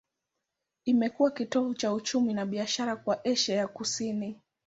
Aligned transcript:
Imekuwa 0.85 1.31
kitovu 1.31 1.73
cha 1.75 1.93
uchumi 1.93 2.33
na 2.33 2.45
biashara 2.45 2.95
kwa 2.95 3.25
Asia 3.25 3.55
ya 3.55 3.67
Kusini. 3.67 4.39